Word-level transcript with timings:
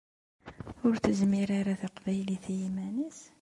Ur 0.85 0.95
tezmir 1.03 1.49
ara 1.59 1.79
teqbaylit 1.81 2.45
i 2.53 2.55
yiman-is? 2.59 3.19